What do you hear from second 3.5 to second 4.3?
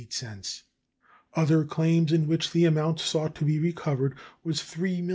recovered